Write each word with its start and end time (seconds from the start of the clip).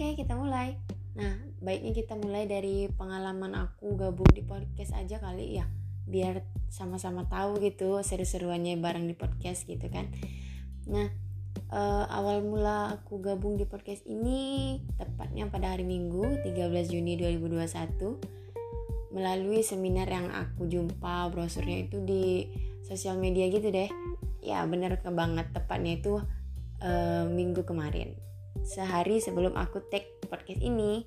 Oke, 0.00 0.16
kita 0.16 0.32
mulai. 0.32 0.80
Nah, 1.12 1.36
baiknya 1.60 1.92
kita 1.92 2.16
mulai 2.16 2.48
dari 2.48 2.88
pengalaman 2.88 3.52
aku 3.52 4.00
gabung 4.00 4.32
di 4.32 4.40
podcast 4.40 4.96
aja 4.96 5.20
kali 5.20 5.60
ya, 5.60 5.68
biar 6.08 6.40
sama-sama 6.72 7.28
tahu 7.28 7.60
gitu 7.60 8.00
seru-seruannya 8.00 8.80
bareng 8.80 9.04
di 9.04 9.12
podcast 9.12 9.68
gitu 9.68 9.92
kan. 9.92 10.08
Nah, 10.88 11.04
uh, 11.68 12.08
awal 12.16 12.40
mula 12.40 12.96
aku 12.96 13.20
gabung 13.20 13.60
di 13.60 13.68
podcast 13.68 14.08
ini 14.08 14.80
tepatnya 14.96 15.52
pada 15.52 15.76
hari 15.76 15.84
Minggu 15.84 16.48
13 16.48 16.48
Juni 16.88 17.20
2021 17.20 19.12
melalui 19.12 19.60
seminar 19.60 20.08
yang 20.08 20.32
aku 20.32 20.64
jumpa 20.64 21.28
brosurnya 21.28 21.76
itu 21.76 22.00
di 22.00 22.48
sosial 22.88 23.20
media 23.20 23.52
gitu 23.52 23.68
deh. 23.68 23.92
Ya, 24.40 24.64
bener 24.64 24.96
banget 25.04 25.52
tepatnya 25.52 26.00
itu 26.00 26.24
uh, 26.80 27.28
minggu 27.28 27.68
kemarin 27.68 28.29
sehari 28.62 29.18
sebelum 29.22 29.56
aku 29.56 29.82
take 29.88 30.20
podcast 30.26 30.60
ini. 30.60 31.04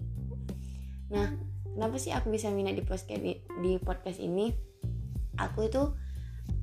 Nah, 1.14 1.32
kenapa 1.74 1.96
sih 2.02 2.12
aku 2.12 2.34
bisa 2.34 2.50
minat 2.50 2.76
di 2.76 2.84
podcast 2.84 3.22
di 3.62 3.72
podcast 3.80 4.20
ini? 4.20 4.52
Aku 5.38 5.66
itu 5.66 5.82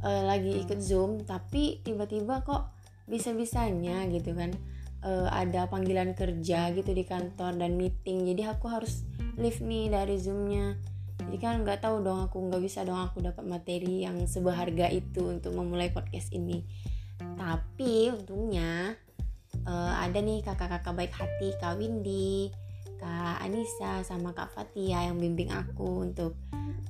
uh, 0.04 0.22
lagi 0.26 0.60
ikut 0.62 0.78
Zoom 0.78 1.24
tapi 1.26 1.82
tiba-tiba 1.82 2.42
kok 2.46 2.74
bisa-bisanya 3.10 4.06
gitu 4.06 4.38
kan 4.38 4.54
uh, 5.02 5.28
ada 5.34 5.66
panggilan 5.66 6.14
kerja 6.14 6.70
gitu 6.72 6.90
di 6.92 7.04
kantor 7.04 7.58
dan 7.58 7.74
meeting. 7.76 8.28
Jadi 8.28 8.42
aku 8.46 8.70
harus 8.70 9.04
live 9.36 9.60
nih 9.60 9.90
dari 9.90 10.16
Zoomnya. 10.20 10.76
Jadi 11.20 11.36
kan 11.36 11.60
nggak 11.62 11.84
tahu 11.84 12.00
dong 12.00 12.26
aku 12.26 12.40
nggak 12.48 12.62
bisa 12.64 12.80
dong 12.82 12.96
aku 12.96 13.20
dapat 13.20 13.44
materi 13.44 14.08
yang 14.08 14.16
seberharga 14.24 14.88
itu 14.88 15.28
untuk 15.28 15.52
memulai 15.52 15.92
podcast 15.92 16.32
ini. 16.32 16.64
Tapi 17.36 18.08
untungnya 18.08 18.96
uh, 19.66 19.94
ada 20.00 20.18
nih 20.20 20.40
kakak-kakak 20.44 20.94
baik 20.94 21.12
hati 21.12 21.52
Kak 21.60 21.76
Windy, 21.76 22.52
Kak 23.00 23.40
Anissa 23.40 24.04
sama 24.04 24.36
Kak 24.36 24.52
Fatia 24.52 25.08
yang 25.08 25.16
bimbing 25.16 25.48
aku 25.52 26.04
untuk 26.04 26.36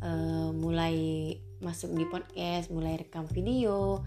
uh, 0.02 0.50
mulai 0.54 1.34
masuk 1.62 1.94
di 1.94 2.04
podcast, 2.06 2.70
mulai 2.74 2.98
rekam 2.98 3.26
video. 3.30 4.02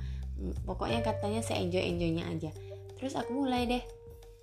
Pokoknya 0.67 0.99
katanya 1.05 1.39
saya 1.39 1.63
enjoy 1.63 1.83
enjoynya 1.83 2.27
aja. 2.27 2.51
Terus 2.99 3.15
aku 3.15 3.45
mulai 3.45 3.69
deh. 3.69 3.83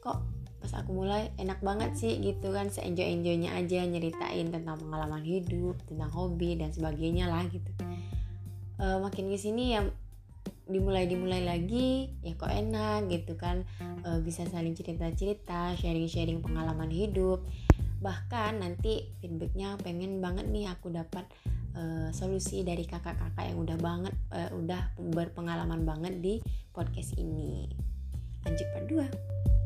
Kok 0.00 0.18
pas 0.60 0.72
aku 0.76 0.92
mulai 0.92 1.32
enak 1.40 1.64
banget 1.64 1.96
sih 1.96 2.20
gitu 2.20 2.52
kan 2.52 2.68
saya 2.68 2.84
enjoy 2.92 3.08
enjoynya 3.08 3.56
aja 3.56 3.80
nyeritain 3.80 4.52
tentang 4.52 4.76
pengalaman 4.76 5.24
hidup, 5.24 5.76
tentang 5.88 6.12
hobi 6.12 6.60
dan 6.60 6.68
sebagainya 6.72 7.32
lah 7.32 7.44
gitu. 7.48 7.70
Uh, 8.80 9.00
makin 9.00 9.28
ke 9.28 9.36
sini 9.36 9.76
ya 9.76 9.84
dimulai 10.70 11.04
dimulai 11.10 11.42
lagi 11.42 12.14
ya 12.22 12.38
kok 12.38 12.50
enak 12.50 13.10
gitu 13.10 13.36
kan. 13.36 13.66
E, 13.82 14.22
bisa 14.22 14.46
saling 14.46 14.72
cerita 14.72 15.10
cerita 15.12 15.74
sharing 15.76 16.06
sharing 16.06 16.40
pengalaman 16.40 16.88
hidup. 16.88 17.44
Bahkan 18.00 18.64
nanti 18.64 19.10
feedbacknya 19.20 19.76
pengen 19.82 20.24
banget 20.24 20.48
nih 20.48 20.70
aku 20.72 20.88
dapat 20.94 21.28
e, 21.76 22.14
solusi 22.14 22.64
dari 22.64 22.88
kakak-kakak 22.88 23.50
yang 23.52 23.58
udah 23.60 23.78
banget 23.82 24.14
e, 24.32 24.40
udah 24.54 24.96
berpengalaman 25.12 25.84
banget 25.84 26.14
di 26.22 26.34
podcast 26.72 27.18
ini. 27.20 27.68
Lanjut 28.46 28.66
part 28.72 28.86
2 28.88 29.59